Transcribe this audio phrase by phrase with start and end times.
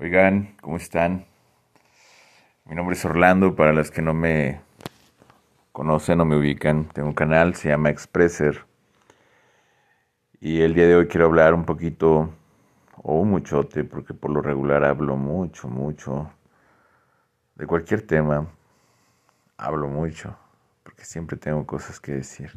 [0.00, 1.26] Oigan, ¿cómo están?
[2.66, 4.60] Mi nombre es Orlando, para las que no me
[5.72, 8.64] conocen o me ubican, tengo un canal, se llama Expresser.
[10.38, 12.32] Y el día de hoy quiero hablar un poquito,
[13.02, 16.30] o un muchote, porque por lo regular hablo mucho, mucho,
[17.56, 18.46] de cualquier tema.
[19.56, 20.38] Hablo mucho,
[20.84, 22.52] porque siempre tengo cosas que decir.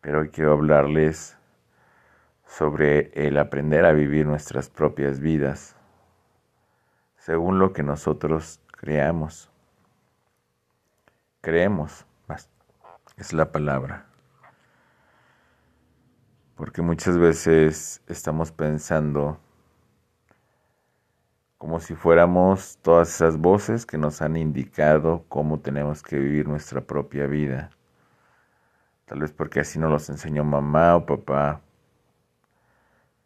[0.00, 1.38] Pero hoy quiero hablarles
[2.44, 5.77] sobre el aprender a vivir nuestras propias vidas
[7.28, 9.50] según lo que nosotros creamos.
[11.42, 12.06] Creemos,
[13.18, 14.06] es la palabra.
[16.54, 19.38] Porque muchas veces estamos pensando
[21.58, 26.80] como si fuéramos todas esas voces que nos han indicado cómo tenemos que vivir nuestra
[26.80, 27.68] propia vida.
[29.04, 31.60] Tal vez porque así nos los enseñó mamá o papá.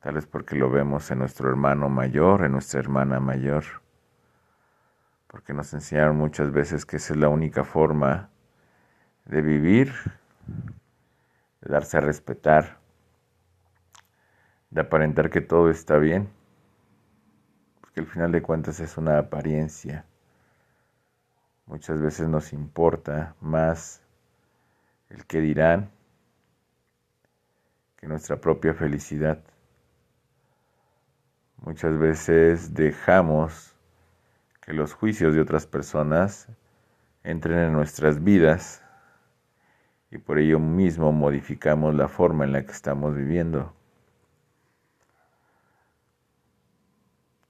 [0.00, 3.82] Tal vez porque lo vemos en nuestro hermano mayor, en nuestra hermana mayor
[5.32, 8.28] porque nos enseñaron muchas veces que esa es la única forma
[9.24, 9.90] de vivir,
[11.62, 12.78] de darse a respetar,
[14.68, 16.28] de aparentar que todo está bien,
[17.80, 20.04] porque al final de cuentas es una apariencia.
[21.64, 24.02] Muchas veces nos importa más
[25.08, 25.90] el que dirán
[27.96, 29.42] que nuestra propia felicidad.
[31.56, 33.71] Muchas veces dejamos
[34.62, 36.48] que los juicios de otras personas
[37.24, 38.82] entren en nuestras vidas
[40.10, 43.74] y por ello mismo modificamos la forma en la que estamos viviendo.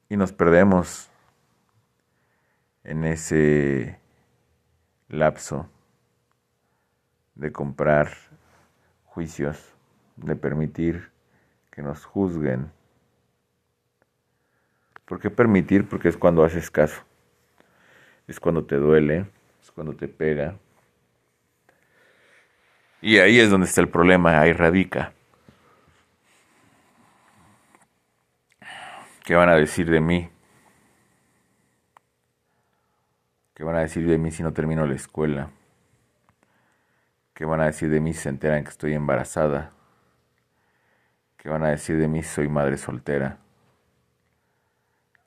[0.08, 1.10] Y nos perdemos
[2.84, 3.98] en ese
[5.08, 5.68] lapso
[7.34, 8.12] de comprar
[9.04, 9.74] juicios,
[10.16, 11.10] de permitir
[11.70, 12.70] que nos juzguen
[15.04, 15.88] ¿Por qué permitir?
[15.88, 17.02] Porque es cuando haces caso.
[18.26, 19.26] Es cuando te duele,
[19.62, 20.56] es cuando te pega.
[23.00, 25.12] Y ahí es donde está el problema, ahí radica.
[29.24, 30.30] ¿Qué van a decir de mí?
[33.54, 35.50] ¿Qué van a decir de mí si no termino la escuela?
[37.34, 39.72] ¿Qué van a decir de mí si se enteran que estoy embarazada?
[41.36, 43.41] ¿Qué van a decir de mí si soy madre soltera?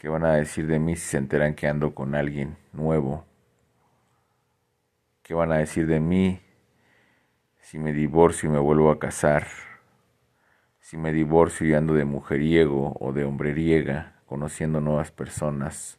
[0.05, 3.25] ¿Qué van a decir de mí si se enteran que ando con alguien nuevo?
[5.23, 6.39] ¿Qué van a decir de mí
[7.59, 9.47] si me divorcio y me vuelvo a casar?
[10.79, 15.97] Si me divorcio y ando de mujeriego o de hombreriega, conociendo nuevas personas,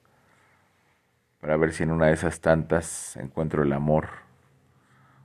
[1.41, 4.07] para ver si en una de esas tantas encuentro el amor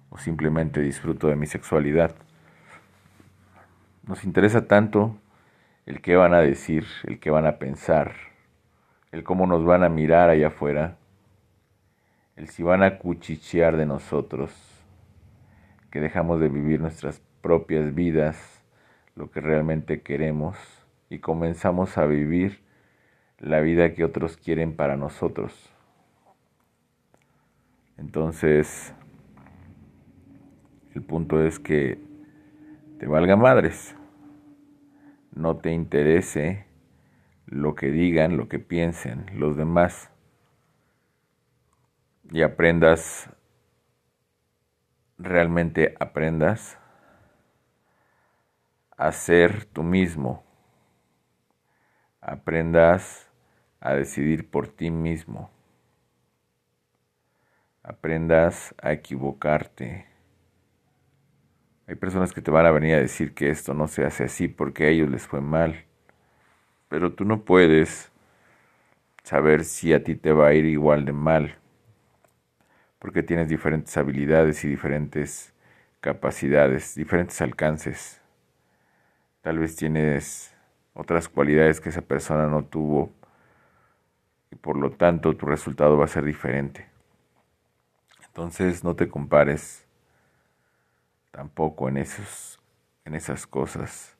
[0.09, 2.15] o simplemente disfruto de mi sexualidad.
[4.07, 5.17] Nos interesa tanto
[5.85, 8.30] el qué van a decir, el qué van a pensar
[9.11, 10.97] el cómo nos van a mirar allá afuera,
[12.35, 14.51] el si van a cuchichear de nosotros,
[15.89, 18.63] que dejamos de vivir nuestras propias vidas,
[19.15, 20.57] lo que realmente queremos,
[21.09, 22.61] y comenzamos a vivir
[23.37, 25.69] la vida que otros quieren para nosotros.
[27.97, 28.93] Entonces,
[30.95, 31.99] el punto es que
[32.97, 33.95] te valga madres,
[35.33, 36.70] no te interese
[37.51, 40.09] lo que digan, lo que piensen los demás.
[42.31, 43.29] Y aprendas,
[45.17, 46.79] realmente aprendas
[48.95, 50.43] a ser tú mismo,
[52.21, 53.29] aprendas
[53.81, 55.51] a decidir por ti mismo,
[57.83, 60.07] aprendas a equivocarte.
[61.85, 64.47] Hay personas que te van a venir a decir que esto no se hace así
[64.47, 65.90] porque a ellos les fue mal
[66.91, 68.11] pero tú no puedes
[69.23, 71.55] saber si a ti te va a ir igual de mal,
[72.99, 75.53] porque tienes diferentes habilidades y diferentes
[76.01, 78.21] capacidades, diferentes alcances.
[79.39, 80.53] Tal vez tienes
[80.93, 83.13] otras cualidades que esa persona no tuvo
[84.51, 86.89] y por lo tanto tu resultado va a ser diferente.
[88.25, 89.85] Entonces no te compares
[91.31, 92.59] tampoco en esos
[93.05, 94.17] en esas cosas.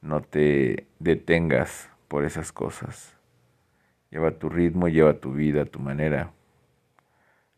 [0.00, 3.16] No te detengas por esas cosas.
[4.10, 6.32] Lleva tu ritmo, lleva tu vida, tu manera.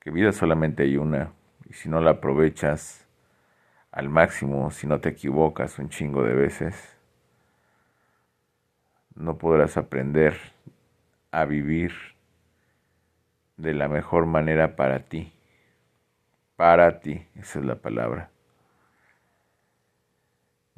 [0.01, 1.33] Que vida solamente hay una.
[1.69, 3.07] Y si no la aprovechas
[3.91, 6.97] al máximo, si no te equivocas un chingo de veces,
[9.15, 10.37] no podrás aprender
[11.31, 11.93] a vivir
[13.57, 15.33] de la mejor manera para ti.
[16.57, 18.31] Para ti, esa es la palabra.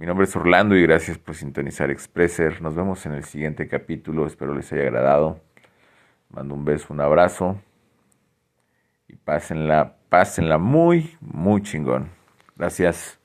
[0.01, 2.63] Mi nombre es Orlando y gracias por sintonizar Expresser.
[2.63, 4.27] Nos vemos en el siguiente capítulo.
[4.27, 5.43] Espero les haya agradado.
[6.31, 7.61] Mando un beso, un abrazo.
[9.09, 12.09] Y pásenla, pásenla muy, muy chingón.
[12.57, 13.20] Gracias.